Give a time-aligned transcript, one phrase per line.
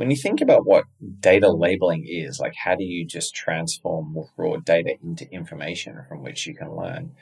[0.00, 0.86] when you think about what
[1.20, 6.46] data labeling is, like how do you just transform raw data into information from which
[6.46, 7.12] you can learn?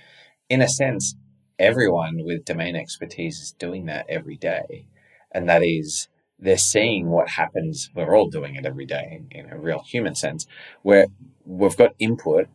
[0.48, 1.17] In a sense,
[1.58, 4.86] everyone with domain expertise is doing that every day.
[5.33, 6.06] And that is,
[6.38, 7.91] they're seeing what happens.
[7.96, 10.47] We're all doing it every day in, a real human sense,
[10.83, 11.09] where
[11.45, 12.47] we've got input,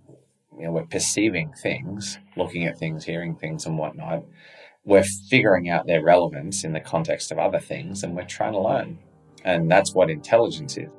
[0.58, 4.24] you know, we're perceiving things, looking at things, hearing things, and whatnot.
[4.86, 8.62] We're figuring out their relevance in the context of other things, and we're trying to
[8.62, 9.00] learn.
[9.46, 10.89] And that's what intelligence is.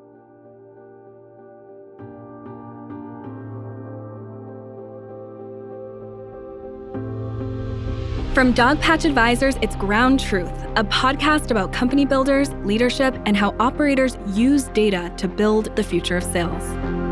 [8.34, 14.18] From Dogpatch Advisors, it's Ground Truth, a podcast about company builders, leadership, and how operators
[14.26, 17.03] use data to build the future of sales.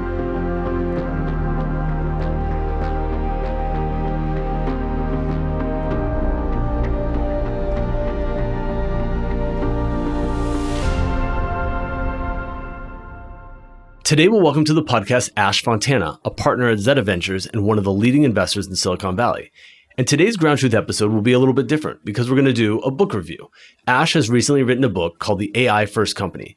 [14.05, 17.79] Today, we'll welcome to the podcast Ash Fontana, a partner at Zetta Ventures and one
[17.79, 19.53] of the leading investors in Silicon Valley.
[19.97, 22.53] And today's Ground Truth episode will be a little bit different because we're going to
[22.53, 23.49] do a book review.
[23.87, 26.57] Ash has recently written a book called The AI First Company.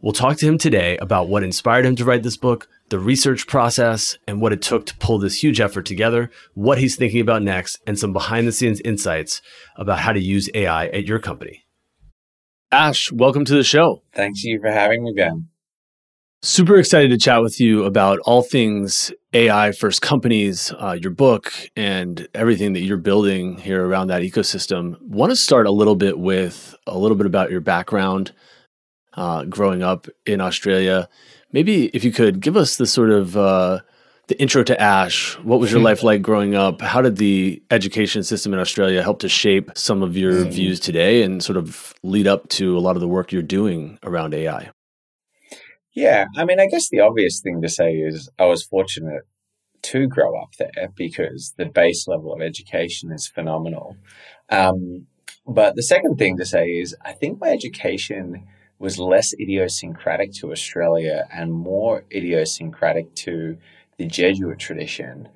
[0.00, 3.46] We'll talk to him today about what inspired him to write this book, the research
[3.46, 7.42] process, and what it took to pull this huge effort together, what he's thinking about
[7.42, 9.42] next, and some behind the scenes insights
[9.76, 11.66] about how to use AI at your company.
[12.72, 14.02] Ash, welcome to the show.
[14.14, 15.48] Thanks you for having me, Ben.
[16.46, 21.52] Super excited to chat with you about all things AI first companies, uh, your book,
[21.74, 24.96] and everything that you're building here around that ecosystem.
[25.02, 28.30] Want to start a little bit with a little bit about your background
[29.14, 31.08] uh, growing up in Australia.
[31.50, 33.80] Maybe if you could give us the sort of uh,
[34.28, 35.36] the intro to Ash.
[35.38, 36.80] What was your life like growing up?
[36.80, 40.52] How did the education system in Australia help to shape some of your mm.
[40.52, 43.98] views today and sort of lead up to a lot of the work you're doing
[44.04, 44.70] around AI?
[45.96, 49.22] Yeah, I mean, I guess the obvious thing to say is I was fortunate
[49.80, 53.96] to grow up there because the base level of education is phenomenal.
[54.50, 55.06] Um,
[55.46, 58.46] but the second thing to say is I think my education
[58.78, 63.56] was less idiosyncratic to Australia and more idiosyncratic to
[63.96, 65.30] the Jesuit tradition.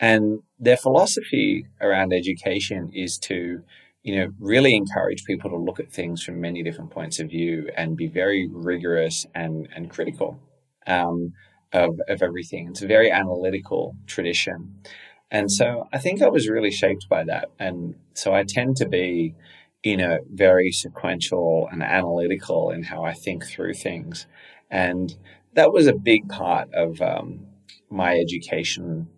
[0.00, 3.62] And their philosophy around education is to
[4.02, 7.68] you know, really encourage people to look at things from many different points of view
[7.76, 10.40] and be very rigorous and, and critical
[10.86, 11.32] um,
[11.72, 12.68] of, of everything.
[12.68, 14.82] It's a very analytical tradition.
[15.30, 17.50] And so I think I was really shaped by that.
[17.58, 19.34] And so I tend to be,
[19.82, 24.26] you know, very sequential and analytical in how I think through things.
[24.70, 25.14] And
[25.54, 27.46] that was a big part of um,
[27.90, 29.08] my education,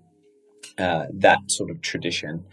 [0.76, 2.44] uh, that sort of tradition.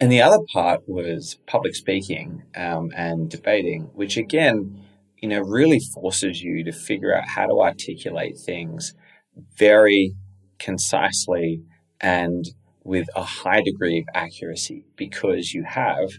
[0.00, 4.82] And the other part was public speaking um, and debating, which again,
[5.18, 8.94] you know, really forces you to figure out how to articulate things
[9.56, 10.14] very
[10.58, 11.62] concisely
[12.00, 12.44] and
[12.84, 16.10] with a high degree of accuracy because you have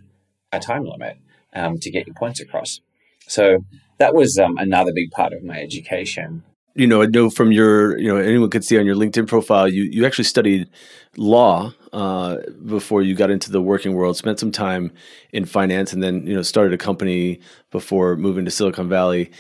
[0.52, 1.18] a time limit
[1.54, 2.82] um, to get your points across.
[3.28, 3.60] So
[4.00, 6.44] that was um, another big part of my education
[6.78, 9.68] you know, I know from your, you know, anyone could see on your LinkedIn profile,
[9.68, 10.70] you you actually studied
[11.18, 12.38] law uh,
[12.68, 14.16] before you got into the working world.
[14.16, 14.92] Spent some time
[15.34, 17.40] in finance, and then you know started a company
[17.72, 19.32] before moving to Silicon Valley.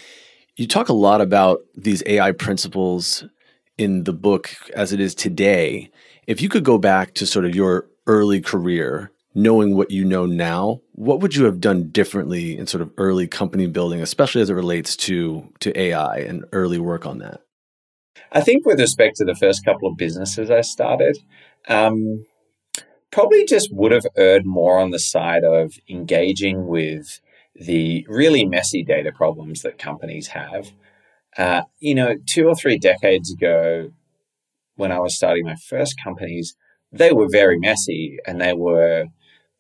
[0.56, 3.24] You talk a lot about these AI principles
[3.78, 5.92] in the book as it is today.
[6.26, 10.26] If you could go back to sort of your early career knowing what you know
[10.26, 14.50] now, what would you have done differently in sort of early company building, especially as
[14.50, 17.42] it relates to to AI and early work on that?
[18.32, 21.20] I think with respect to the first couple of businesses I started,
[21.68, 22.26] um,
[23.12, 27.22] probably just would have erred more on the side of engaging with
[27.56, 30.72] the really messy data problems that companies have.
[31.38, 33.92] Uh, you know, two or three decades ago,
[34.76, 36.56] when I was starting my first companies,
[36.92, 39.06] they were very messy and they were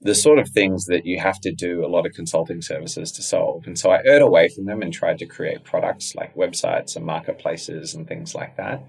[0.01, 3.23] the sort of things that you have to do a lot of consulting services to
[3.23, 3.65] solve.
[3.65, 7.05] And so I erred away from them and tried to create products like websites and
[7.05, 8.83] marketplaces and things like that.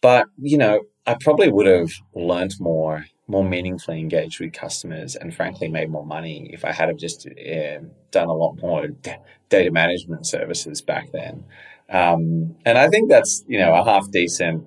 [0.00, 5.34] But, you know, I probably would have learned more, more meaningfully engaged with customers and
[5.34, 7.78] frankly made more money if I had have just uh,
[8.10, 9.16] done a lot more d-
[9.48, 11.44] data management services back then.
[11.88, 14.64] Um, and I think that's, you know, a half decent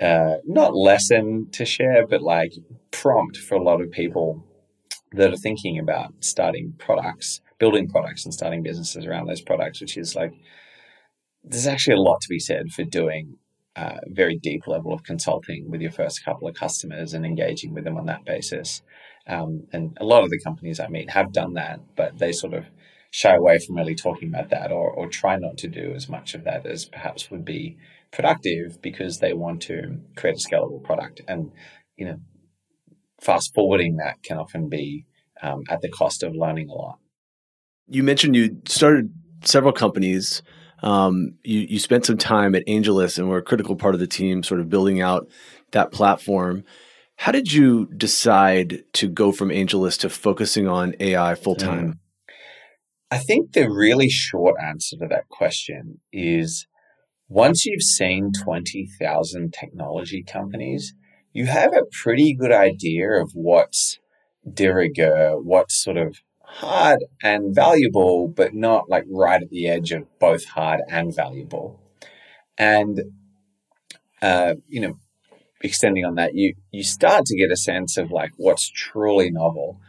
[0.00, 2.52] uh, not lesson to share, but like
[2.90, 4.44] prompt for a lot of people
[5.12, 9.96] that are thinking about starting products, building products, and starting businesses around those products, which
[9.96, 10.32] is like
[11.44, 13.36] there's actually a lot to be said for doing
[13.76, 17.84] a very deep level of consulting with your first couple of customers and engaging with
[17.84, 18.82] them on that basis.
[19.26, 22.54] Um, and a lot of the companies I meet have done that, but they sort
[22.54, 22.66] of
[23.10, 26.34] shy away from really talking about that or, or try not to do as much
[26.34, 27.76] of that as perhaps would be
[28.10, 31.20] productive because they want to create a scalable product.
[31.28, 31.52] And,
[31.96, 32.16] you know,
[33.20, 35.06] fast forwarding that can often be
[35.42, 36.98] um, at the cost of learning a lot.
[37.86, 39.12] You mentioned you started
[39.44, 40.42] several companies.
[40.82, 44.06] Um, you, you spent some time at AngelList and were a critical part of the
[44.06, 45.28] team, sort of building out
[45.70, 46.64] that platform.
[47.16, 51.92] How did you decide to go from AngelList to focusing on AI full time?
[51.92, 51.98] Mm.
[53.12, 56.66] I think the really short answer to that question is
[57.28, 60.94] once you've seen 20,000 technology companies,
[61.32, 63.98] you have a pretty good idea of what's
[64.50, 66.18] de rigueur, what's sort of
[66.52, 71.80] hard and valuable, but not like right at the edge of both hard and valuable.
[72.58, 73.00] And,
[74.20, 74.98] uh, you know,
[75.62, 79.80] extending on that, you, you start to get a sense of like what's truly novel.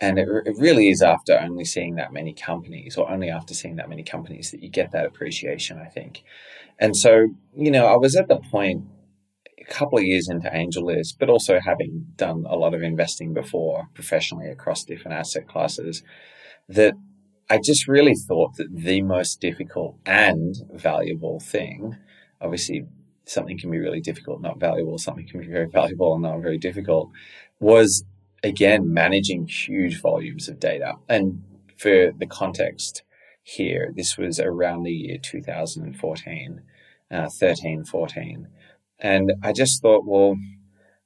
[0.00, 3.76] And it, it really is after only seeing that many companies or only after seeing
[3.76, 6.22] that many companies that you get that appreciation, I think.
[6.78, 8.84] And so, you know, I was at the point
[9.70, 14.48] couple of years into AngelList, but also having done a lot of investing before professionally
[14.48, 16.02] across different asset classes,
[16.68, 16.94] that
[17.48, 21.96] I just really thought that the most difficult and valuable thing,
[22.40, 22.84] obviously,
[23.24, 26.58] something can be really difficult, not valuable, something can be very valuable and not very
[26.58, 27.10] difficult,
[27.60, 28.04] was
[28.42, 30.94] again managing huge volumes of data.
[31.08, 31.44] And
[31.76, 33.02] for the context
[33.42, 36.62] here, this was around the year 2014,
[37.10, 38.48] uh, 13, 14
[39.00, 40.36] and I just thought, well,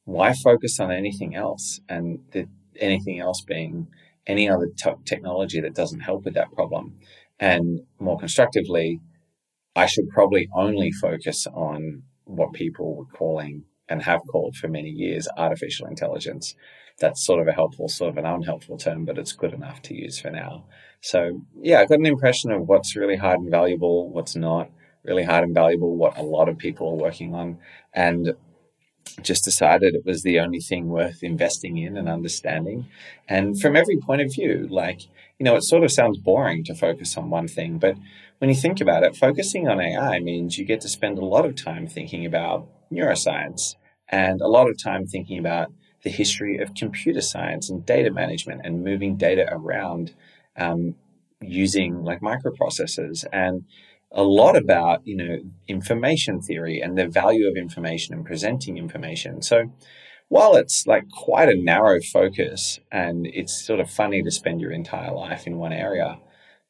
[0.05, 1.81] why focus on anything else?
[1.89, 3.89] And the, anything else being
[4.27, 4.69] any other
[5.05, 6.97] technology that doesn't help with that problem.
[7.39, 9.01] And more constructively,
[9.77, 14.89] I should probably only focus on what people were calling and have called for many
[14.89, 16.55] years artificial intelligence.
[17.01, 19.95] That's sort of a helpful, sort of an unhelpful term, but it's good enough to
[19.95, 20.65] use for now.
[21.01, 24.71] So, yeah, I got an impression of what's really hard and valuable, what's not
[25.05, 27.59] really hard and valuable, what a lot of people are working on,
[27.93, 28.35] and
[29.23, 32.87] just decided it was the only thing worth investing in and understanding.
[33.29, 35.03] And from every point of view, like,
[35.39, 37.97] you know, it sort of sounds boring to focus on one thing, but
[38.39, 41.47] when you think about it, focusing on AI means you get to spend a lot
[41.47, 43.77] of time thinking about neuroscience
[44.09, 45.73] and a lot of time thinking about
[46.03, 50.15] the history of computer science and data management and moving data around
[50.57, 50.95] um,
[51.41, 53.25] using like microprocessors.
[53.33, 53.65] And
[54.15, 55.39] a lot about you know
[55.69, 59.43] information theory and the value of information and presenting information.
[59.43, 59.73] So
[60.29, 64.73] while it's like quite a narrow focus and it's sort of funny to spend your
[64.73, 66.19] entire life in one area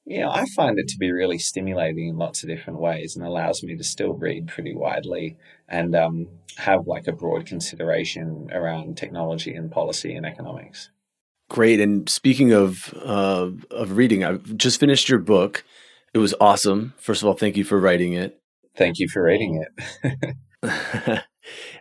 [0.04, 3.24] you know i find it to be really stimulating in lots of different ways and
[3.24, 5.36] allows me to still read pretty widely
[5.68, 10.90] and um, have like a broad consideration around technology and policy and economics.
[11.48, 11.80] Great.
[11.80, 15.64] And speaking of uh, of reading i've just finished your book
[16.14, 16.94] it was awesome.
[16.96, 18.40] First of all, thank you for writing it.
[18.76, 20.34] Thank you for writing it.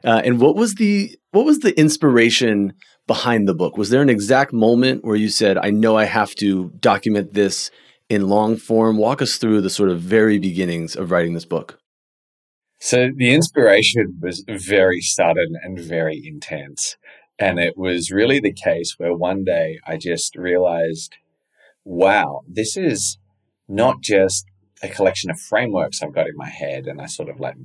[0.03, 2.73] uh, and what was the what was the inspiration
[3.07, 3.77] behind the book?
[3.77, 7.71] Was there an exact moment where you said, "I know I have to document this
[8.09, 8.97] in long form"?
[8.97, 11.79] Walk us through the sort of very beginnings of writing this book.
[12.79, 16.97] So the inspiration was very sudden and very intense.
[17.39, 21.15] And it was really the case where one day I just realized,
[21.85, 23.17] wow, this is
[23.67, 24.45] not just
[24.81, 27.55] a collection of frameworks I've got in my head and I sort of like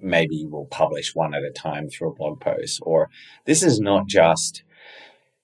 [0.00, 3.10] maybe will publish one at a time through a blog post or
[3.44, 4.62] this is not just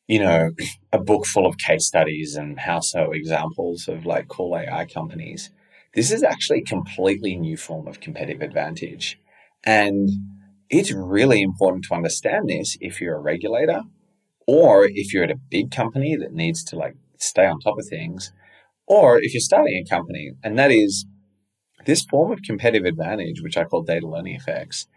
[0.07, 0.53] you know
[0.93, 5.51] a book full of case studies and how so examples of like cool AI companies.
[5.95, 9.19] This is actually a completely new form of competitive advantage.
[9.65, 10.11] And
[10.69, 13.83] it's really important to understand this if you're a regulator
[14.47, 17.87] or if you're at a big company that needs to like stay on top of
[17.87, 18.33] things
[18.87, 21.07] or if you're starting a company, and that is
[21.85, 24.89] this form of competitive advantage, which I call data learning effects,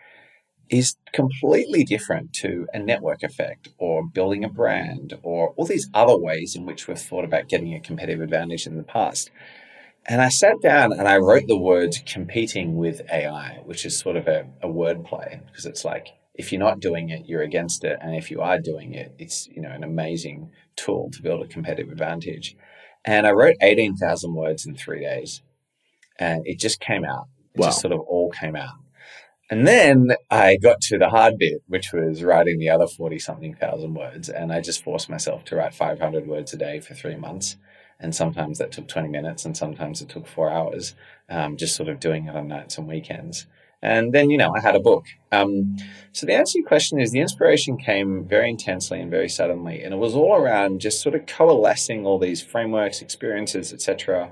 [0.69, 6.17] is completely different to a network effect or building a brand or all these other
[6.17, 9.31] ways in which we've thought about getting a competitive advantage in the past.
[10.05, 14.15] And I sat down and I wrote the words competing with AI, which is sort
[14.15, 17.83] of a, a word play because it's like if you're not doing it, you're against
[17.83, 17.97] it.
[18.01, 21.47] And if you are doing it, it's you know an amazing tool to build a
[21.47, 22.55] competitive advantage.
[23.09, 25.41] And I wrote 18,000 words in three days.
[26.19, 27.25] And it just came out.
[27.55, 27.67] It wow.
[27.67, 28.75] just sort of all came out.
[29.49, 33.55] And then I got to the hard bit, which was writing the other 40 something
[33.55, 34.29] thousand words.
[34.29, 37.57] And I just forced myself to write 500 words a day for three months.
[37.99, 40.93] And sometimes that took 20 minutes and sometimes it took four hours,
[41.29, 43.47] um, just sort of doing it on nights and weekends.
[43.81, 45.05] And then, you know, I had a book.
[45.31, 45.77] Um,
[46.11, 49.83] so the answer to your question is the inspiration came very intensely and very suddenly.
[49.83, 54.31] And it was all around just sort of coalescing all these frameworks, experiences, etc.,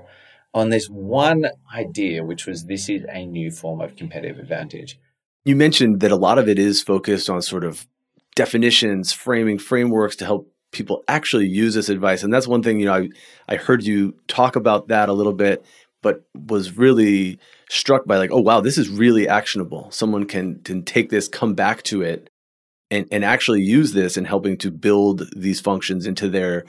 [0.54, 4.98] on this one idea, which was this is a new form of competitive advantage.
[5.44, 7.86] You mentioned that a lot of it is focused on sort of
[8.34, 12.22] definitions, framing, frameworks to help people actually use this advice.
[12.22, 13.08] And that's one thing, you know, I,
[13.48, 15.64] I heard you talk about that a little bit,
[16.02, 17.38] but was really
[17.68, 19.90] struck by like, oh wow, this is really actionable.
[19.90, 22.30] Someone can can take this, come back to it,
[22.90, 26.64] and, and actually use this in helping to build these functions into their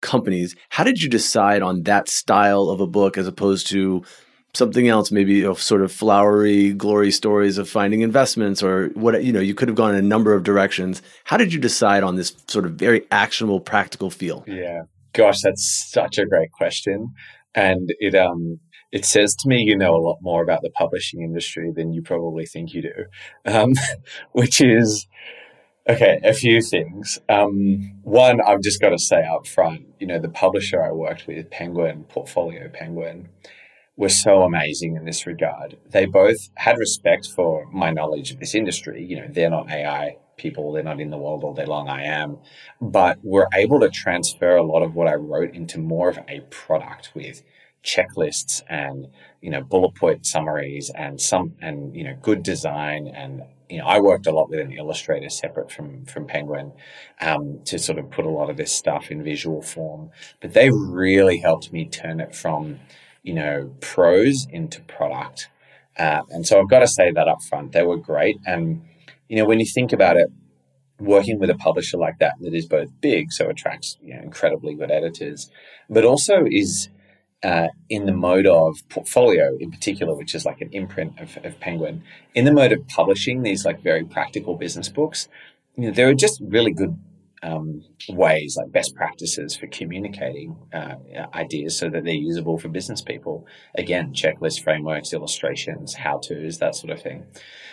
[0.00, 0.56] companies.
[0.70, 4.02] How did you decide on that style of a book as opposed to
[4.54, 9.32] something else, maybe of sort of flowery glory stories of finding investments or what you
[9.32, 11.00] know, you could have gone in a number of directions.
[11.24, 14.44] How did you decide on this sort of very actionable, practical feel?
[14.46, 14.82] Yeah.
[15.14, 17.12] Gosh, that's such a great question.
[17.54, 21.22] And it um it says to me you know a lot more about the publishing
[21.22, 23.04] industry than you probably think you do.
[23.46, 23.72] Um,
[24.32, 25.06] which is
[25.88, 27.18] Okay, a few things.
[27.28, 31.26] Um, one, I've just got to say up front, you know, the publisher I worked
[31.26, 33.28] with, Penguin, Portfolio Penguin,
[33.96, 35.76] was so amazing in this regard.
[35.90, 39.04] They both had respect for my knowledge of this industry.
[39.04, 42.04] You know, they're not AI people, they're not in the world all day long, I
[42.04, 42.38] am,
[42.80, 46.40] but were able to transfer a lot of what I wrote into more of a
[46.50, 47.42] product with
[47.84, 49.08] checklists and
[49.40, 53.86] you know bullet point summaries and some and you know good design and you know,
[53.86, 56.72] I worked a lot with an illustrator separate from from Penguin
[57.22, 60.10] um, to sort of put a lot of this stuff in visual form.
[60.42, 62.80] But they really helped me turn it from,
[63.22, 65.48] you know, prose into product.
[65.96, 68.36] Uh, and so I've got to say that up front, they were great.
[68.46, 68.82] And
[69.28, 70.28] you know, when you think about it,
[70.98, 74.74] working with a publisher like that that is both big, so attracts you know incredibly
[74.74, 75.50] good editors,
[75.90, 76.88] but also is
[77.42, 81.58] uh, in the mode of portfolio in particular, which is like an imprint of, of,
[81.58, 82.02] Penguin,
[82.34, 85.28] in the mode of publishing these like very practical business books,
[85.76, 86.96] you know, there are just really good
[87.42, 90.94] um, ways, like best practices for communicating uh,
[91.34, 93.46] ideas so that they're usable for business people.
[93.74, 97.26] Again, checklist frameworks, illustrations, how to's, that sort of thing.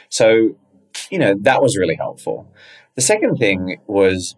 [0.09, 0.57] So,
[1.11, 2.51] you know, that was really helpful.
[2.95, 4.35] The second thing was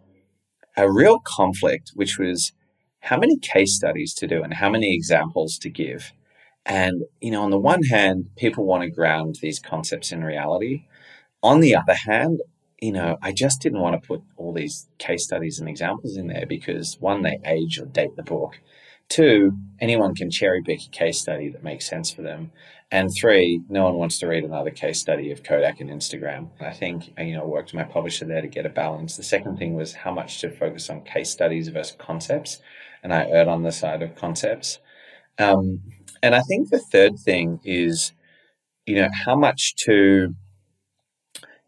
[0.78, 2.52] a real conflict, which was
[3.00, 6.14] how many case studies to do and how many examples to give.
[6.66, 10.86] And, you know, on the one hand, people want to ground these concepts in reality.
[11.42, 12.40] On the other hand,
[12.82, 16.28] you know, I just didn't want to put all these case studies and examples in
[16.28, 18.60] there because one, they age or date the book.
[19.08, 22.52] Two, anyone can cherry pick a case study that makes sense for them.
[22.90, 26.50] And three, no one wants to read another case study of Kodak and Instagram.
[26.60, 29.16] I think, you know, I worked with my publisher there to get a balance.
[29.16, 32.60] The second thing was how much to focus on case studies versus concepts
[33.04, 34.80] and I erred on the side of concepts.
[35.38, 35.82] Um,
[36.24, 38.14] and I think the third thing is,
[38.86, 40.36] you know, how much to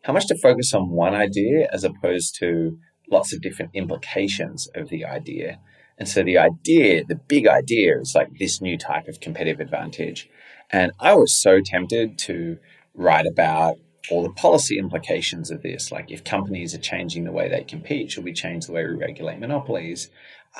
[0.03, 2.77] how much to focus on one idea as opposed to
[3.10, 5.60] lots of different implications of the idea.
[5.98, 10.29] And so the idea, the big idea, is like this new type of competitive advantage.
[10.72, 12.57] And I was so tempted to
[12.93, 13.77] write about
[14.10, 15.91] all the policy implications of this.
[15.91, 18.95] Like if companies are changing the way they compete, should we change the way we
[18.95, 20.10] regulate monopolies?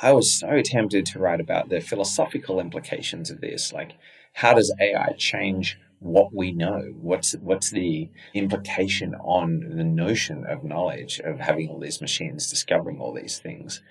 [0.00, 3.72] I was so tempted to write about the philosophical implications of this.
[3.72, 3.92] Like,
[4.32, 6.92] how does AI change what we know?
[7.00, 13.00] What's what's the implication on the notion of knowledge of having all these machines discovering
[13.00, 13.82] all these things?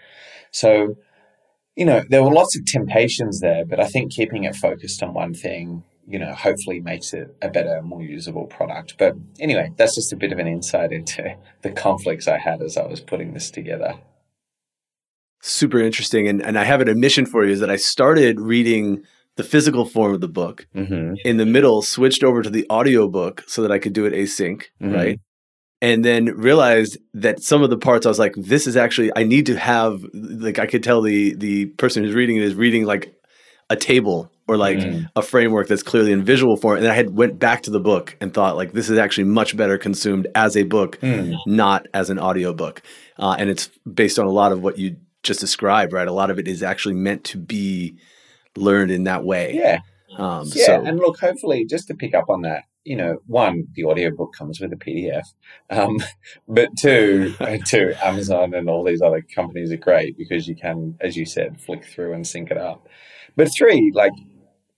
[0.52, 0.98] So,
[1.76, 5.14] you know, there were lots of temptations there, but I think keeping it focused on
[5.14, 8.96] one thing, you know, hopefully makes it a better, more usable product.
[9.00, 12.78] But anyway, that's just a bit of an insight into the conflicts I had as
[12.78, 13.96] I was putting this together
[15.44, 16.28] super interesting.
[16.28, 19.04] And, and I have an admission for you is that I started reading
[19.36, 21.16] the physical form of the book mm-hmm.
[21.26, 24.14] in the middle, switched over to the audio book so that I could do it
[24.14, 24.94] async, mm-hmm.
[24.94, 25.20] right?
[25.82, 29.24] And then realized that some of the parts I was like, this is actually I
[29.24, 32.86] need to have like I could tell the the person who's reading it is reading
[32.86, 33.14] like
[33.70, 35.10] a table or like mm.
[35.16, 38.18] a framework that's clearly in visual form and i had went back to the book
[38.20, 41.34] and thought like this is actually much better consumed as a book mm.
[41.48, 42.82] not as an audio book
[43.18, 46.08] uh, and it's based on a lot of what you just described, right?
[46.08, 47.98] A lot of it is actually meant to be
[48.56, 49.54] learned in that way.
[49.54, 49.80] Yeah.
[50.18, 50.66] Um, yeah.
[50.66, 50.84] So.
[50.84, 54.60] And look, hopefully, just to pick up on that, you know, one, the audiobook comes
[54.60, 55.26] with a PDF.
[55.70, 55.98] Um,
[56.48, 61.18] but two, two, Amazon and all these other companies are great because you can, as
[61.18, 62.88] you said, flick through and sync it up.
[63.36, 64.14] But three, like,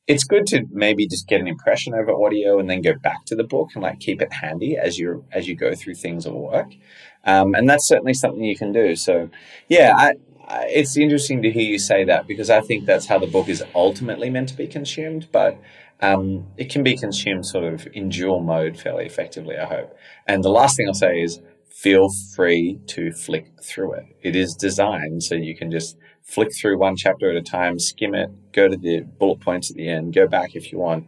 [0.07, 3.35] it's good to maybe just get an impression over audio and then go back to
[3.35, 6.33] the book and like keep it handy as you as you go through things at
[6.33, 6.75] work.
[7.23, 8.95] Um, and that's certainly something you can do.
[8.95, 9.31] So,
[9.67, 10.13] yeah, I,
[10.49, 13.63] it's interesting to hear you say that because I think that's how the book is
[13.73, 15.59] ultimately meant to be consumed, but
[16.01, 19.95] um, it can be consumed sort of in dual mode fairly effectively, I hope.
[20.27, 24.05] And the last thing I'll say is feel free to flick through it.
[24.21, 28.15] It is designed so you can just flick through one chapter at a time, skim
[28.15, 31.07] it, go to the bullet points at the end, go back if you want.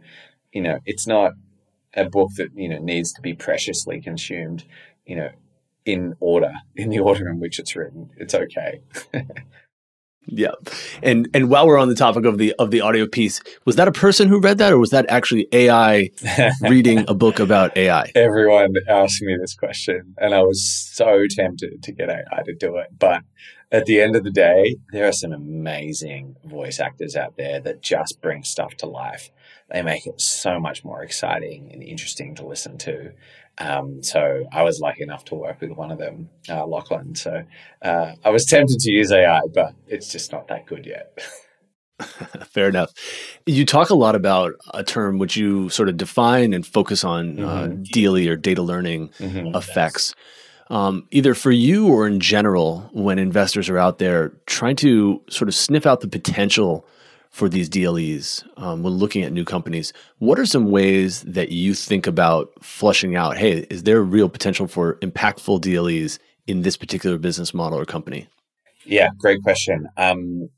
[0.52, 1.32] You know, it's not
[1.94, 4.64] a book that, you know, needs to be preciously consumed,
[5.06, 5.30] you know,
[5.84, 8.10] in order, in the order in which it's written.
[8.16, 8.82] It's okay.
[10.30, 10.52] Yeah.
[11.02, 13.88] And and while we're on the topic of the of the audio piece, was that
[13.88, 16.10] a person who read that or was that actually AI
[16.60, 18.12] reading a book about AI?
[18.14, 22.76] Everyone asked me this question and I was so tempted to get AI to do
[22.76, 23.22] it, but
[23.72, 27.82] at the end of the day, there are some amazing voice actors out there that
[27.82, 29.30] just bring stuff to life.
[29.70, 33.12] They make it so much more exciting and interesting to listen to.
[33.60, 37.14] Um, so I was lucky enough to work with one of them, uh, Lachlan.
[37.14, 37.42] So
[37.82, 41.18] uh, I was tempted to use AI, but it's just not that good yet.
[42.50, 42.92] Fair enough.
[43.46, 47.40] You talk a lot about a term which you sort of define and focus on
[47.40, 47.82] uh, mm-hmm.
[47.82, 49.54] uh, DLE or data learning mm-hmm.
[49.56, 50.14] effects.
[50.70, 55.48] Um, either for you or in general, when investors are out there trying to sort
[55.48, 56.86] of sniff out the potential
[57.30, 59.92] for these DLEs um, when looking at new companies.
[60.18, 63.36] What are some ways that you think about flushing out?
[63.36, 68.28] Hey, is there real potential for impactful DLEs in this particular business model or company?
[68.84, 69.88] Yeah, great question.
[69.96, 70.48] Um,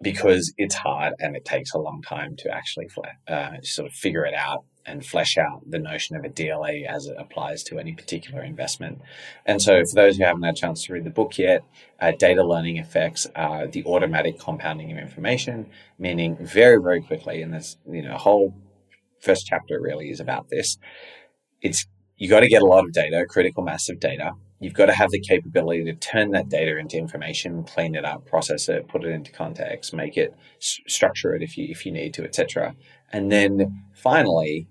[0.00, 2.88] because it's hard and it takes a long time to actually
[3.26, 7.06] uh, sort of figure it out and flesh out the notion of a DLE as
[7.06, 9.00] it applies to any particular investment.
[9.44, 11.64] And so, for those who haven't had a chance to read the book yet,
[12.00, 17.52] uh, data learning effects are the automatic compounding of information, meaning very, very quickly, and
[17.52, 18.54] there's you know a whole
[19.20, 20.78] first chapter really is about this.
[21.60, 24.32] It's you got to get a lot of data, critical mass of data.
[24.60, 28.26] You've got to have the capability to turn that data into information, clean it up,
[28.26, 32.12] process it, put it into context, make it, structure it if you if you need
[32.14, 32.74] to, etc.
[33.12, 34.66] And then finally,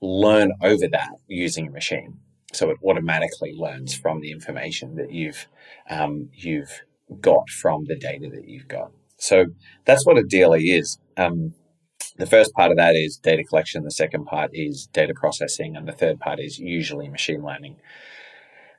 [0.00, 2.18] learn over that using a machine.
[2.52, 5.46] So it automatically learns from the information that you've
[5.88, 6.82] um, you've
[7.20, 8.90] got from the data that you've got.
[9.18, 9.46] So
[9.84, 10.98] that's what a DLE is.
[11.16, 11.54] Um,
[12.16, 13.84] the first part of that is data collection.
[13.84, 17.76] The second part is data processing, and the third part is usually machine learning.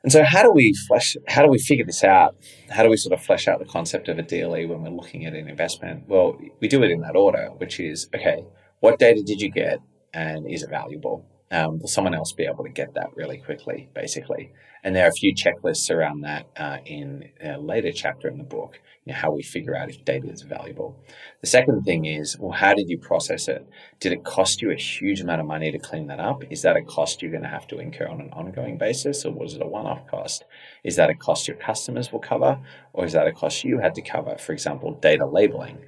[0.04, 1.15] And so, how do we flesh?
[1.28, 2.36] How do we figure this out?
[2.69, 5.26] How do we sort of flesh out the concept of a DLE when we're looking
[5.26, 6.08] at an investment?
[6.08, 8.43] Well, we do it in that order, which is okay.
[8.80, 9.80] What data did you get?
[10.13, 11.26] And is it valuable?
[11.52, 14.54] Um, will someone else be able to get that really quickly, basically?
[14.84, 18.43] And there are a few checklists around that uh, in a later chapter in the
[18.43, 20.95] book, you know, how we figure out if data is valuable.
[21.41, 23.67] The second thing is, well, how did you process it?
[24.00, 26.43] Did it cost you a huge amount of money to clean that up?
[26.50, 29.34] Is that a cost you're going to have to incur on an ongoing basis, or
[29.34, 30.45] was it a one off cost?
[30.84, 32.60] Is that a cost your customers will cover,
[32.93, 34.38] or is that a cost you had to cover?
[34.38, 35.80] For example, data labeling.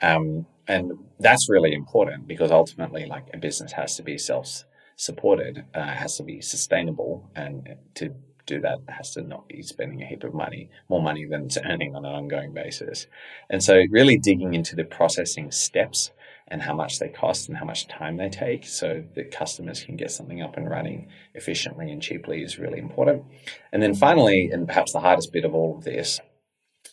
[0.00, 4.64] Um, and that's really important because ultimately, like a business has to be self
[4.96, 8.14] supported, uh, has to be sustainable, and to
[8.46, 11.58] do that has to not be spending a heap of money, more money than it's
[11.64, 13.06] earning on an ongoing basis.
[13.50, 16.10] And so, really digging into the processing steps
[16.48, 19.96] and how much they cost and how much time they take so that customers can
[19.96, 23.24] get something up and running efficiently and cheaply is really important.
[23.72, 26.20] And then finally, and perhaps the hardest bit of all of this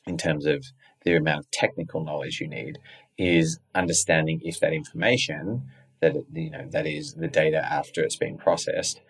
[0.07, 0.65] in terms of
[1.03, 2.77] the amount of technical knowledge you need
[3.19, 8.37] is understanding if that information that you know that is the data after it's been
[8.37, 9.01] processed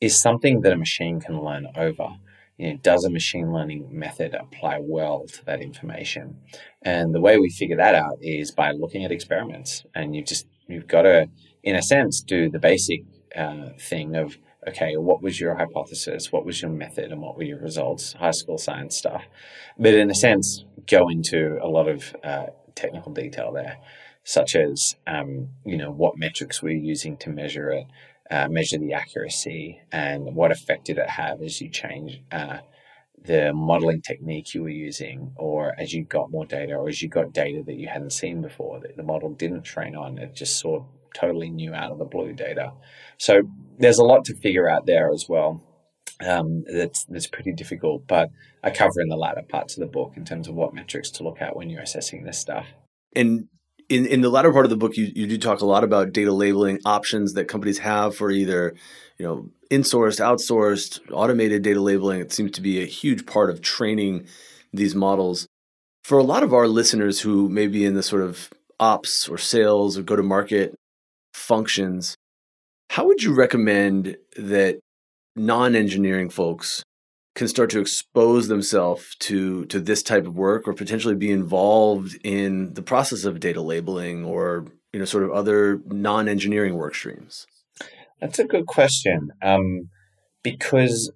[0.00, 2.08] is something that a machine can learn over.
[2.58, 6.38] You know, does a machine learning method apply well to that information?
[6.82, 9.84] And the way we figure that out is by looking at experiments.
[9.94, 11.28] And you've just you've got to,
[11.62, 13.02] in a sense, do the basic
[13.34, 16.32] uh, thing of okay, what was your hypothesis?
[16.32, 17.12] What was your method?
[17.12, 18.14] And what were your results?
[18.14, 19.24] High school science stuff.
[19.78, 22.46] But in a sense, go into a lot of uh,
[22.76, 23.78] technical detail there,
[24.22, 27.86] such as um, you know what metrics we're using to measure it,
[28.30, 32.58] uh, measure the accuracy, and what effect did it have as you change uh,
[33.24, 37.08] the modeling technique you were using, or as you got more data, or as you
[37.08, 40.58] got data that you hadn't seen before that the model didn't train on, it just
[40.60, 40.84] saw
[41.14, 42.72] totally new out of the blue data.
[43.18, 43.42] So
[43.78, 45.62] there's a lot to figure out there as well.
[46.24, 48.30] Um, that's that's pretty difficult, but
[48.62, 51.24] I cover in the latter parts of the book in terms of what metrics to
[51.24, 52.66] look at when you're assessing this stuff.
[53.14, 53.48] And
[53.88, 56.12] in in the latter part of the book, you you do talk a lot about
[56.12, 58.74] data labeling options that companies have for either
[59.18, 62.20] you know insourced, outsourced, automated data labeling.
[62.20, 64.26] It seems to be a huge part of training
[64.72, 65.46] these models.
[66.04, 69.38] For a lot of our listeners who may be in the sort of ops or
[69.38, 70.74] sales or go to market
[71.34, 72.16] functions,
[72.90, 74.78] how would you recommend that
[75.36, 76.82] non-engineering folks
[77.34, 82.18] can start to expose themselves to to this type of work or potentially be involved
[82.24, 87.46] in the process of data labeling or you know sort of other non-engineering work streams
[88.20, 89.90] that's a good question um,
[90.42, 91.12] because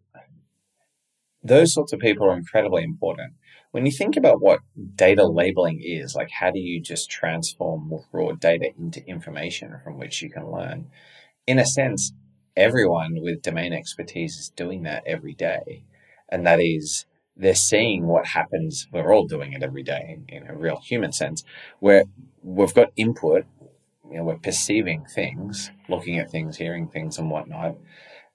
[1.43, 3.33] those sorts of people are incredibly important
[3.71, 4.61] when you think about what
[4.97, 10.23] data labeling is, like how do you just transform raw data into information from which
[10.23, 10.91] you can learn?
[11.47, 12.13] In a sense,
[12.61, 15.83] everyone with domain expertise is doing that every day.
[16.29, 18.87] And that is, they're seeing what happens.
[18.93, 21.43] We're all doing it every day in, a real human sense,
[21.79, 22.05] where
[22.43, 23.47] we've got input,
[24.11, 27.77] you know, we're perceiving things, looking at things, hearing things, and whatnot.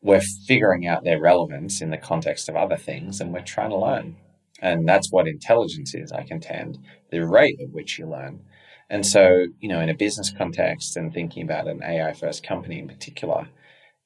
[0.01, 3.77] We're figuring out their relevance in the context of other things, and we're trying to
[3.77, 4.15] learn.
[4.59, 6.79] And that's what intelligence is, I contend,
[7.11, 8.41] the rate at which you learn.
[8.89, 12.79] And so, you know, in a business context and thinking about an AI first company
[12.79, 13.49] in particular,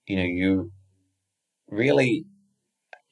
[0.09, 0.71] you know, you
[1.69, 2.25] really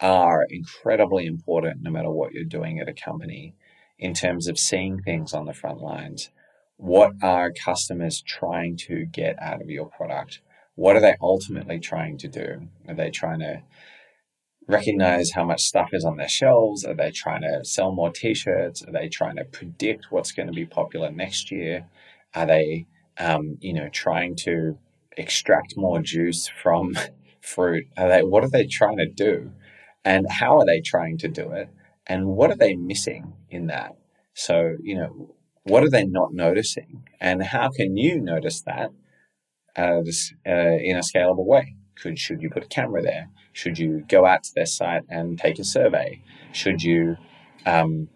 [0.01, 3.53] are incredibly important no matter what you're doing at a company
[3.99, 6.31] in terms of seeing things on the front lines.
[6.75, 10.41] What are customers trying to get out of your product?
[10.73, 12.67] What are they ultimately trying to do?
[12.87, 13.61] Are they trying to
[14.67, 16.83] recognize how much stuff is on their shelves?
[16.83, 18.83] Are they trying to sell more t-shirts?
[18.83, 21.85] Are they trying to predict what's going to be popular next year?
[22.33, 22.87] Are they,
[23.19, 24.77] um, you know, trying to
[25.17, 26.97] extract more juice from
[27.41, 27.85] fruit?
[27.97, 29.51] Are they, what are they trying to do?
[30.05, 31.69] And how are they trying to do it?
[32.05, 33.97] And what are they missing in that?
[34.33, 37.03] So, you know, what are they not noticing?
[37.19, 38.91] And how can you notice that
[39.77, 40.01] uh,
[40.45, 41.75] in a scalable way?
[42.01, 43.29] Could, should you put a camera there?
[43.51, 46.21] Should you go out to their site and take a survey?
[46.53, 47.17] Should you
[47.65, 48.09] um,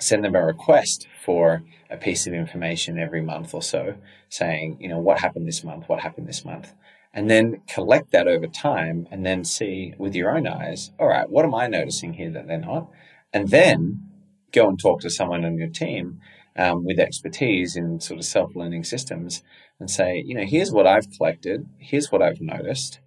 [0.00, 3.94] send them a request for a piece of information every month or so
[4.28, 5.88] saying, you know, what happened this month?
[5.88, 6.72] What happened this month?
[7.12, 11.28] And then collect that over time and then see with your own eyes, all right,
[11.28, 12.88] what am I noticing here that they're not?
[13.32, 14.08] And then
[14.52, 16.20] go and talk to someone on your team
[16.56, 19.42] um, with expertise in sort of self learning systems
[19.78, 23.00] and say, you know, here's what I've collected, here's what I've noticed.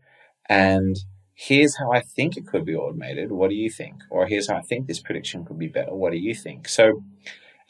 [0.49, 0.95] And
[1.33, 3.31] here's how I think it could be automated.
[3.31, 4.03] What do you think?
[4.09, 5.93] Or here's how I think this prediction could be better.
[5.93, 6.67] What do you think?
[6.67, 7.03] So,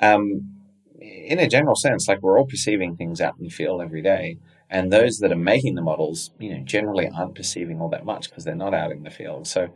[0.01, 0.59] um,
[0.99, 4.37] in a general sense, like we're all perceiving things out in the field every day.
[4.69, 8.29] And those that are making the models, you know, generally aren't perceiving all that much
[8.29, 9.47] because they're not out in the field.
[9.47, 9.69] So,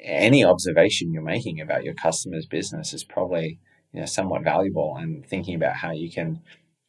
[0.00, 3.58] any observation you're making about your customer's business is probably,
[3.92, 4.96] you know, somewhat valuable.
[4.96, 6.40] And thinking about how you can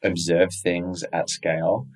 [0.04, 1.88] observe things at scale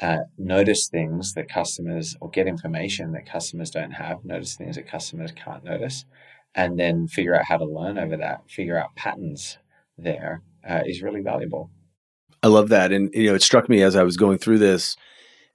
[0.00, 4.88] uh, notice things that customers or get information that customers don't have, notice things that
[4.88, 6.04] customers can't notice,
[6.54, 9.58] and then figure out how to learn over that, figure out patterns
[9.98, 11.70] there uh, is really valuable.
[12.42, 12.92] I love that.
[12.92, 14.96] And, you know, it struck me as I was going through this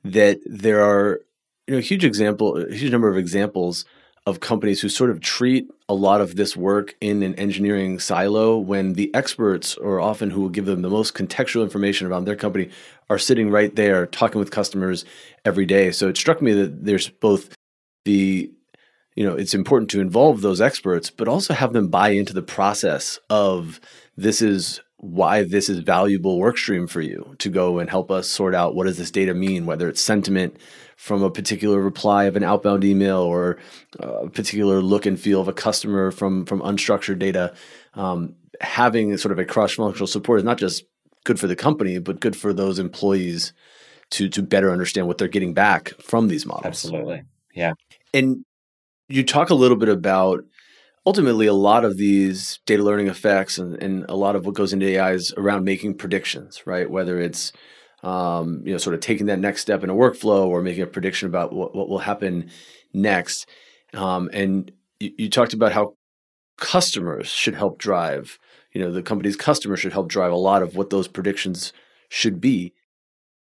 [0.04, 1.22] that there are,
[1.68, 3.86] you know, a huge example, a huge number of examples
[4.26, 8.58] of companies who sort of treat a lot of this work in an engineering silo
[8.58, 12.36] when the experts or often who will give them the most contextual information around their
[12.36, 12.70] company
[13.10, 15.06] are sitting right there talking with customers
[15.46, 15.92] every day.
[15.92, 17.54] So it struck me that there's both
[18.06, 18.52] the
[19.16, 22.42] you know it's important to involve those experts but also have them buy into the
[22.42, 23.80] process of
[24.18, 28.28] this is why this is valuable work stream for you to go and help us
[28.28, 30.58] sort out what does this data mean whether it's sentiment
[30.96, 33.58] from a particular reply of an outbound email or
[34.00, 37.54] a particular look and feel of a customer from from unstructured data.
[37.94, 40.86] Um, having sort of a cross-functional support is not just
[41.26, 43.54] good for the company, but good for those employees
[44.12, 46.66] to to better understand what they're getting back from these models.
[46.66, 47.74] Absolutely, yeah.
[48.14, 48.46] And
[49.10, 50.46] you talk a little bit about
[51.06, 54.74] ultimately a lot of these data learning effects and, and a lot of what goes
[54.74, 56.90] into AI is around making predictions, right?
[56.90, 57.54] Whether it's
[58.04, 60.88] um, you know, sort of taking that next step in a workflow or making a
[60.88, 62.52] prediction about what, what will happen
[62.94, 63.50] next.
[63.94, 65.96] Um, and you, you, talked about how
[66.58, 68.38] customers should help drive,
[68.74, 71.74] you know, the company's customers should help drive a lot of what those predictions
[72.10, 72.74] should be.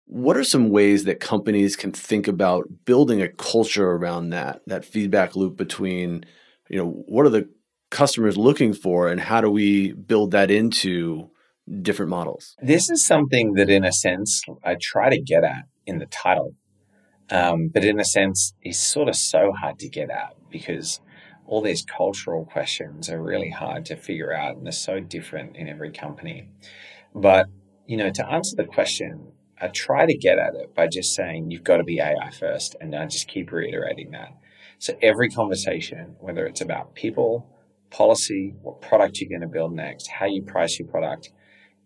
[0.05, 4.83] What are some ways that companies can think about building a culture around that, that
[4.83, 6.25] feedback loop between,
[6.69, 7.49] you know, what are the
[7.89, 11.29] customers looking for and how do we build that into
[11.81, 12.55] different models?
[12.61, 16.55] This is something that, in a sense, I try to get at in the title,
[17.29, 21.01] um, but in a sense, is sort of so hard to get at because
[21.45, 25.67] all these cultural questions are really hard to figure out and they're so different in
[25.67, 26.47] every company.
[27.15, 27.47] But,
[27.87, 31.49] you know, to answer the question, I try to get at it by just saying
[31.49, 34.33] you've got to be AI first, and I just keep reiterating that.
[34.79, 37.45] So every conversation, whether it's about people,
[37.89, 41.31] policy, what product you're going to build next, how you price your product,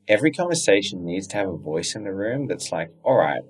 [0.08, 3.42] every conversation needs to have a voice in the room that's like, all right,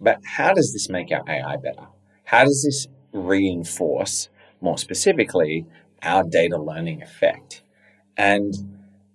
[0.00, 1.88] but how does this make our AI better?
[2.24, 4.28] How does this reinforce,
[4.60, 5.66] more specifically,
[6.02, 7.62] our data learning effect?
[8.16, 8.54] And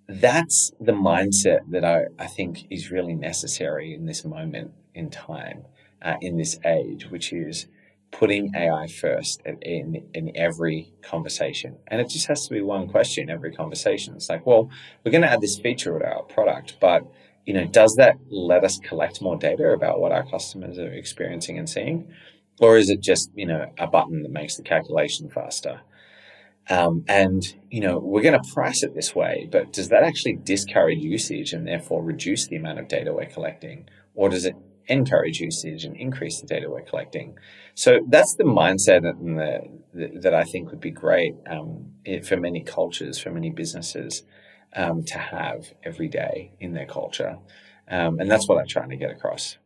[0.10, 5.64] that's the mindset that I, I think is really necessary in this moment in time,
[6.02, 7.68] uh, in this age, which is
[8.12, 11.78] putting AI first in, in every conversation.
[11.88, 14.16] And it just has to be one question every conversation.
[14.16, 14.70] It's like, well,
[15.04, 17.06] we're going to add this feature to our product, but
[17.46, 21.58] you know, does that let us collect more data about what our customers are experiencing
[21.58, 22.08] and seeing?
[22.60, 25.82] Or is it just, you know, a button that makes the calculation faster?
[26.70, 30.38] Um, and, you know, we're going to price it this way, but does that actually
[30.44, 33.90] discourage usage and therefore reduce the amount of data we're collecting?
[34.14, 34.56] Or does it
[34.92, 37.38] encourage usage and increase the data we're collecting?
[37.76, 39.62] So that's the mindset the,
[39.94, 44.24] the, that I think would be great um, for many cultures, for many businesses
[44.76, 47.40] um, to have every day in their culture.
[47.90, 49.58] Um, and that's what I'm trying to get across.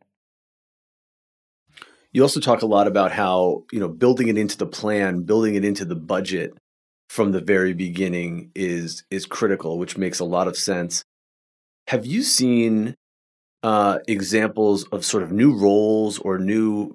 [2.11, 5.55] You also talk a lot about how, you know, building it into the plan, building
[5.55, 6.53] it into the budget
[7.09, 11.03] from the very beginning is is critical, which makes a lot of sense.
[11.87, 12.95] Have you seen
[13.65, 16.93] uh, examples of sort of new roles or new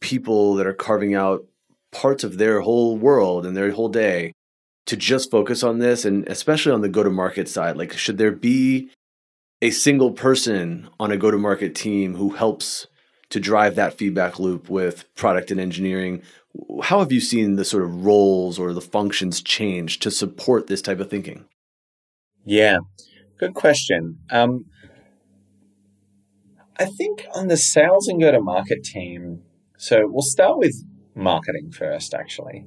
[0.00, 1.44] people that are carving out
[1.90, 4.32] parts of their whole world and their whole day
[4.86, 7.76] to just focus on this and especially on the go to market side.
[7.76, 8.90] Like should there be
[9.60, 12.86] a single person on a go to market team who helps
[13.30, 16.22] to drive that feedback loop with product and engineering?
[16.80, 20.80] How have you seen the sort of roles or the functions change to support this
[20.80, 21.46] type of thinking?
[22.44, 22.78] Yeah
[23.38, 24.18] good question.
[24.30, 24.66] Um,
[26.78, 29.42] i think on the sales and go to market team
[29.76, 30.84] so we'll start with
[31.14, 32.64] marketing first actually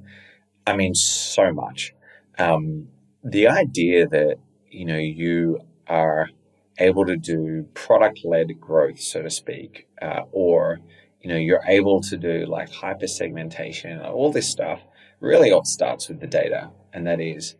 [0.66, 1.94] i mean so much
[2.38, 2.86] um,
[3.24, 4.36] the idea that
[4.70, 6.30] you know you are
[6.78, 10.80] able to do product led growth, so to speak, uh, or
[11.20, 14.80] you know you're able to do like hyper segmentation, all this stuff.
[15.20, 17.56] Really, all starts with the data, and that is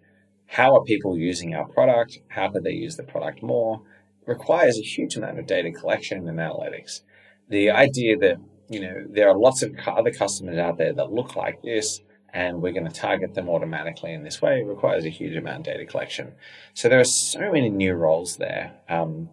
[0.47, 2.21] how are people using our product?
[2.29, 3.83] How could they use the product more?
[4.29, 7.01] Requires a huge amount of data collection and analytics.
[7.49, 8.37] The idea that
[8.69, 12.01] you know there are lots of other customers out there that look like this
[12.33, 14.63] and we're going to target them automatically in this way.
[14.63, 16.35] Requires a huge amount of data collection.
[16.75, 19.31] So there are so many new roles there um,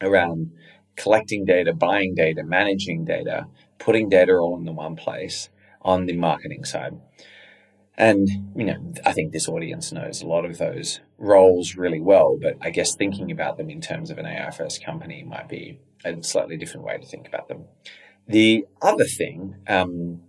[0.00, 0.52] around
[0.94, 5.50] collecting data, buying data, managing data, putting data all in the one place
[5.82, 6.96] on the marketing side.
[7.98, 12.36] And, you know, I think this audience knows a lot of those roles really well,
[12.40, 15.78] but I guess thinking about them in terms of an AI first company might be
[16.04, 17.64] a slightly different way to think about them.
[18.28, 20.20] The other thing, um,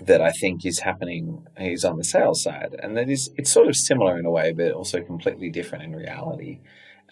[0.00, 3.68] that I think is happening is on the sales side, and that is it's sort
[3.68, 6.60] of similar in a way, but also completely different in reality.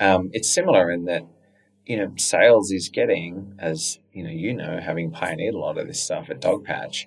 [0.00, 1.26] Um, it's similar in that
[1.86, 5.86] you know sales is getting, as you know, you know, having pioneered a lot of
[5.86, 7.06] this stuff at Dogpatch,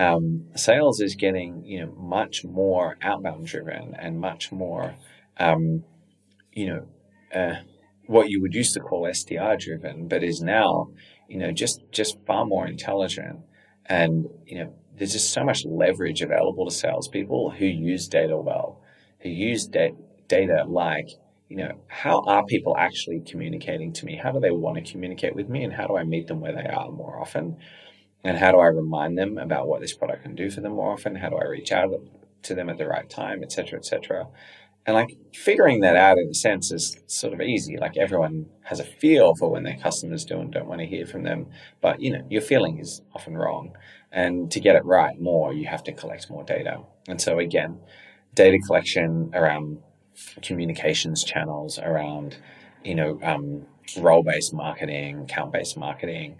[0.00, 4.96] um, sales is getting you know much more outbound driven and much more,
[5.38, 5.84] um,
[6.52, 6.86] you know,
[7.34, 7.56] uh,
[8.06, 10.90] what you would used to call SDR driven, but is now
[11.28, 13.40] you know just just far more intelligent
[13.86, 18.80] and you know there's just so much leverage available to salespeople who use data well,
[19.20, 19.94] who use da-
[20.28, 21.08] data like,
[21.48, 24.16] you know, how are people actually communicating to me?
[24.16, 25.64] How do they want to communicate with me?
[25.64, 27.56] And how do I meet them where they are more often?
[28.22, 30.92] And how do I remind them about what this product can do for them more
[30.92, 31.16] often?
[31.16, 31.90] How do I reach out
[32.42, 34.28] to them at the right time, et cetera, et cetera?
[34.86, 37.76] And like figuring that out in a sense is sort of easy.
[37.76, 41.06] Like everyone has a feel for when their customers do and don't want to hear
[41.06, 41.46] from them.
[41.80, 43.76] But you know, your feeling is often wrong.
[44.10, 46.80] And to get it right more, you have to collect more data.
[47.08, 47.78] And so again,
[48.34, 49.78] data collection around
[50.42, 52.38] communications channels, around
[52.84, 53.66] you know um,
[53.98, 56.38] role-based marketing, account-based marketing,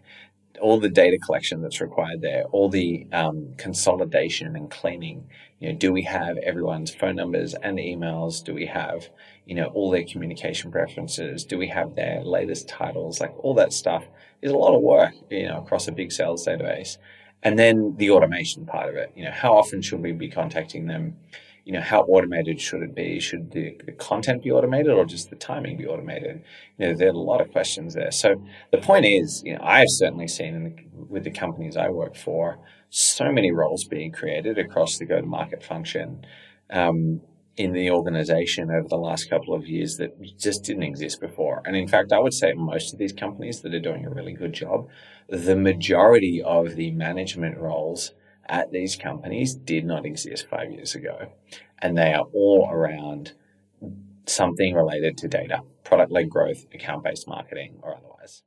[0.61, 5.29] all the data collection that's required there, all the um, consolidation and cleaning.
[5.59, 8.43] You know, do we have everyone's phone numbers and emails?
[8.43, 9.09] Do we have
[9.47, 11.45] you know all their communication preferences?
[11.45, 13.21] Do we have their latest titles?
[13.21, 14.05] Like all that stuff
[14.43, 16.99] is a lot of work, you know, across a big sales database.
[17.43, 19.13] And then the automation part of it.
[19.17, 21.17] You know, how often should we be contacting them?
[21.71, 23.21] You know, how automated should it be?
[23.21, 26.43] Should the, the content be automated or just the timing be automated?
[26.79, 28.11] You know, there are a lot of questions there.
[28.11, 32.17] So the point is, you know, I've certainly seen the, with the companies I work
[32.17, 36.27] for, so many roles being created across the go-to-market function.
[36.71, 37.21] Um,
[37.57, 41.63] in the organization over the last couple of years that just didn't exist before.
[41.65, 44.33] And in fact, I would say most of these companies that are doing a really
[44.33, 44.89] good job,
[45.29, 48.13] the majority of the management roles
[48.51, 51.33] at these companies did not exist five years ago.
[51.79, 53.33] And they are all around
[54.27, 58.43] something related to data, product led growth, account based marketing, or otherwise.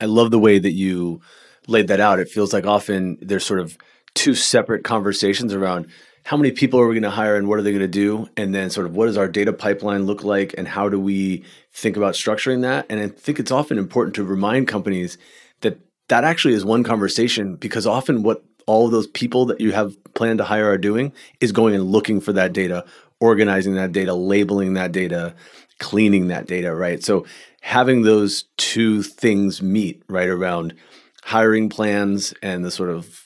[0.00, 1.20] I love the way that you
[1.68, 2.18] laid that out.
[2.18, 3.78] It feels like often there's sort of
[4.14, 5.86] two separate conversations around
[6.24, 8.28] how many people are we going to hire and what are they going to do
[8.36, 11.44] and then sort of what does our data pipeline look like and how do we
[11.72, 15.18] think about structuring that and i think it's often important to remind companies
[15.60, 19.72] that that actually is one conversation because often what all of those people that you
[19.72, 22.84] have planned to hire are doing is going and looking for that data,
[23.20, 25.34] organizing that data, labeling that data,
[25.78, 27.02] cleaning that data, right?
[27.02, 27.26] So
[27.60, 30.74] having those two things meet right around
[31.22, 33.20] hiring plans and the sort of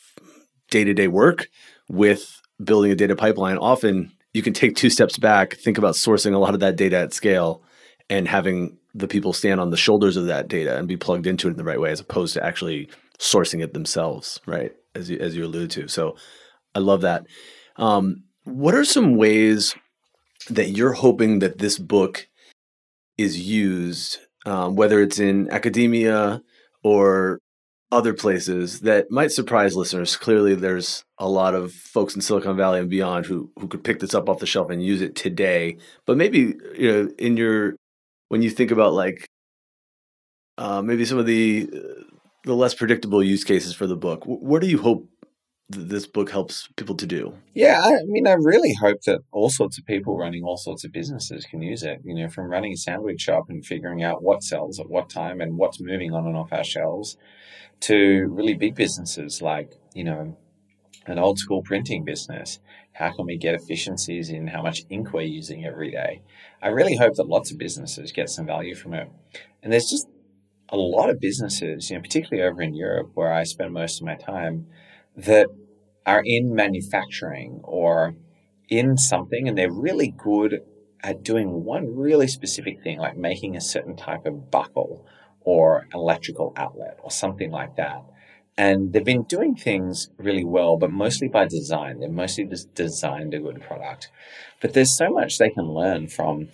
[0.70, 1.48] day-to-day work
[1.88, 6.32] with building a data pipeline often you can take two steps back think about sourcing
[6.32, 7.62] a lot of that data at scale
[8.08, 11.48] and having the people stand on the shoulders of that data and be plugged into
[11.48, 15.18] it in the right way as opposed to actually sourcing it themselves right as you
[15.18, 16.16] as you alluded to so
[16.74, 17.26] i love that
[17.76, 19.74] um, what are some ways
[20.48, 22.28] that you're hoping that this book
[23.16, 26.42] is used um, whether it's in academia
[26.82, 27.38] or
[27.92, 30.16] other places that might surprise listeners.
[30.16, 34.00] Clearly, there's a lot of folks in Silicon Valley and beyond who who could pick
[34.00, 35.76] this up off the shelf and use it today.
[36.06, 37.74] But maybe you know, in your
[38.30, 39.28] when you think about like
[40.56, 42.02] uh, maybe some of the uh,
[42.44, 45.06] the less predictable use cases for the book, what do you hope
[45.68, 47.34] this book helps people to do?
[47.54, 50.92] Yeah, I mean, I really hope that all sorts of people running all sorts of
[50.92, 52.00] businesses can use it.
[52.04, 55.40] You know, from running a sandwich shop and figuring out what sells at what time
[55.40, 57.16] and what's moving on and off our shelves
[57.80, 60.36] to really big businesses like, you know,
[61.06, 62.60] an old school printing business.
[62.92, 66.22] How can we get efficiencies in how much ink we're using every day?
[66.62, 69.10] I really hope that lots of businesses get some value from it.
[69.62, 70.08] And there's just
[70.68, 74.06] a lot of businesses, you know, particularly over in Europe where I spend most of
[74.06, 74.66] my time,
[75.16, 75.48] that
[76.06, 78.14] are in manufacturing or
[78.68, 80.60] in something and they're really good
[81.02, 85.06] at doing one really specific thing, like making a certain type of buckle
[85.40, 88.04] or electrical outlet or something like that.
[88.60, 92.00] And they've been doing things really well, but mostly by design.
[92.00, 94.10] They've mostly just designed a good product.
[94.60, 96.48] But there's so much they can learn from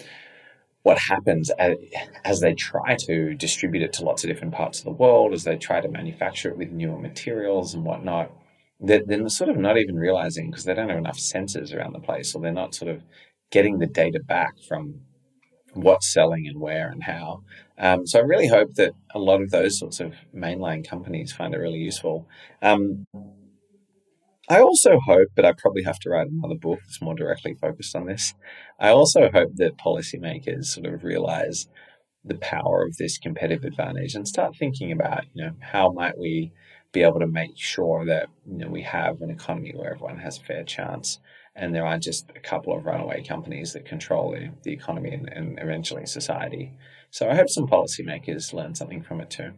[0.83, 1.77] what happens as,
[2.25, 5.42] as, they try to distribute it to lots of different parts of the world, as
[5.42, 8.31] they try to manufacture it with newer materials and whatnot
[8.81, 12.01] they're, they're sort of not even realizing because they don't have enough sensors around the
[12.01, 13.03] place, or they're not sort of
[13.51, 15.01] getting the data back from
[15.77, 17.43] what's selling and where and how.
[17.79, 21.55] Um, so I really hope that a lot of those sorts of mainline companies find
[21.55, 22.27] it really useful.
[22.62, 23.07] Um,
[24.49, 27.97] I also hope, but I probably have to write another book that's more directly focused
[27.97, 28.35] on this.
[28.79, 31.69] I also hope that policymakers sort of realize
[32.25, 36.53] the power of this competitive advantage and start thinking about, you know, how might we
[36.93, 40.39] be able to make sure that you know we have an economy where everyone has
[40.39, 41.19] a fair chance
[41.57, 45.29] and there aren't just a couple of runaway companies that control the, the economy and,
[45.33, 46.73] and eventually society.
[47.11, 49.53] So I hope some policymakers learn something from it too.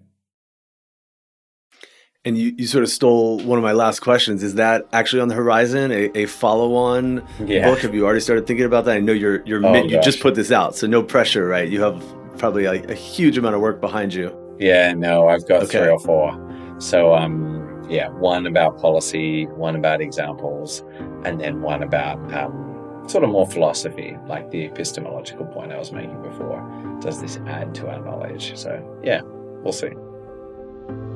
[2.24, 4.42] And you, you sort of stole one of my last questions.
[4.42, 5.90] Is that actually on the horizon?
[5.92, 7.68] A, a follow-on yeah.
[7.68, 7.80] book?
[7.80, 8.96] Have you already started thinking about that?
[8.96, 11.68] I know you're you're oh, mid, you just put this out, so no pressure, right?
[11.68, 12.04] You have
[12.37, 14.37] probably a, a huge amount of work behind you.
[14.58, 15.78] Yeah, no, I've got okay.
[15.78, 16.76] three or four.
[16.78, 20.82] So, um, yeah, one about policy, one about examples,
[21.24, 25.92] and then one about um, sort of more philosophy, like the epistemological point I was
[25.92, 26.61] making before.
[27.00, 28.57] Does this add to our knowledge?
[28.57, 29.90] So, yeah, we'll see.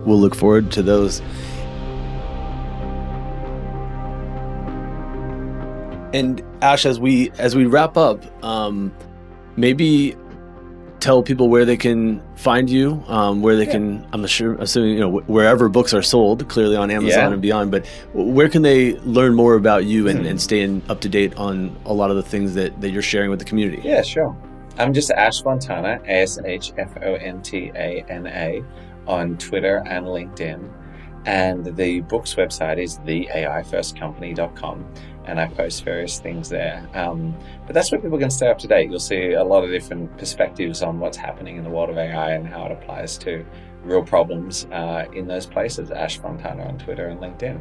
[0.05, 1.21] We'll look forward to those.
[6.15, 8.95] And Ash, as we as we wrap up, um,
[9.57, 10.15] maybe
[11.03, 13.73] tell people where they can find you, um, where they yeah.
[13.73, 14.07] can.
[14.13, 17.33] I'm sure, assuming you know wherever books are sold, clearly on Amazon yeah.
[17.33, 17.71] and beyond.
[17.71, 20.31] But where can they learn more about you and, mm.
[20.31, 23.03] and stay in, up to date on a lot of the things that, that you're
[23.03, 23.83] sharing with the community?
[23.85, 24.35] Yeah, sure.
[24.79, 28.63] I'm just Ash Fontana, A S H F O N T A N A,
[29.07, 30.73] on Twitter and LinkedIn.
[31.25, 36.89] And the book's website is theaifirstcompany.com and I post various things there.
[36.95, 38.91] Um, but that's where people can stay up to date.
[38.91, 42.33] You'll see a lot of different perspectives on what's happening in the world of AI
[42.33, 43.45] and how it applies to
[43.85, 45.91] real problems uh, in those places.
[45.91, 47.61] Ash Fontana on Twitter and LinkedIn.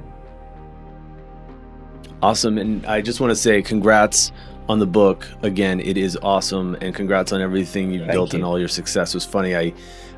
[2.22, 2.58] Awesome.
[2.58, 4.32] And I just want to say congrats
[4.70, 5.28] on the book.
[5.42, 6.76] Again, it is awesome.
[6.82, 8.38] And congrats on everything you've Thank built you.
[8.38, 9.14] and all your success.
[9.14, 9.56] It was funny.
[9.56, 9.74] I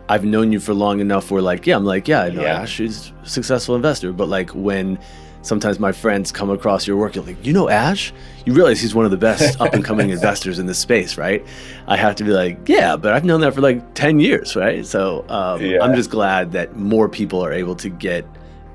[0.09, 2.61] I've known you for long enough where like, yeah, I'm like, yeah, I know yeah.
[2.61, 4.11] Ash is a successful investor.
[4.11, 4.99] But like when
[5.43, 8.11] sometimes my friends come across your work, you're like, you know Ash?
[8.45, 11.45] You realize he's one of the best up and coming investors in this space, right?
[11.87, 14.85] I have to be like, yeah, but I've known that for like 10 years, right?
[14.85, 15.83] So um, yeah.
[15.83, 18.25] I'm just glad that more people are able to get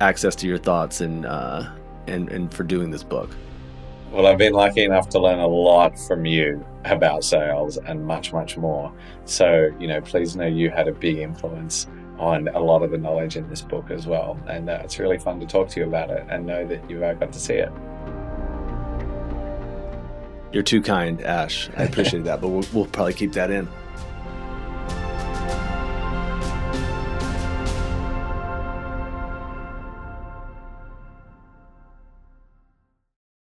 [0.00, 1.68] access to your thoughts and, uh,
[2.06, 3.30] and, and for doing this book.
[4.12, 8.32] Well, I've been lucky enough to learn a lot from you about sales and much,
[8.32, 8.90] much more.
[9.26, 11.86] So, you know, please know you had a big influence
[12.18, 14.38] on a lot of the knowledge in this book as well.
[14.48, 17.00] And uh, it's really fun to talk to you about it and know that you've
[17.00, 17.72] got to see it.
[20.52, 21.68] You're too kind, Ash.
[21.76, 23.68] I appreciate that, but we'll, we'll probably keep that in.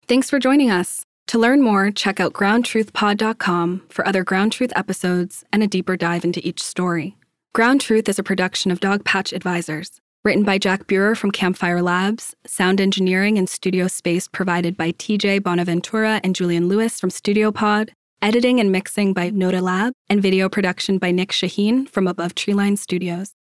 [0.07, 1.03] Thanks for joining us.
[1.28, 6.23] To learn more, check out groundtruthpod.com for other Ground Truth episodes and a deeper dive
[6.23, 7.17] into each story.
[7.56, 12.36] Ground Truth is a production of Dogpatch Advisors, written by Jack Burer from Campfire Labs,
[12.45, 17.93] sound engineering and studio space provided by TJ Bonaventura and Julian Lewis from Studio Pod,
[18.22, 22.78] editing and mixing by Noda Lab, and video production by Nick Shaheen from Above Treeline
[22.78, 23.36] Studios.